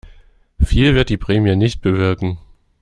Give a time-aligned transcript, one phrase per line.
[0.59, 2.39] Viel wird die Prämie nicht bewirken.